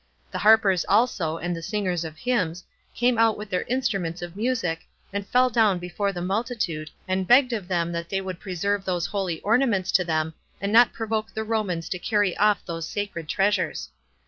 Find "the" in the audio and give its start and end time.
0.31-0.39, 1.55-1.61, 6.11-6.23, 11.31-11.43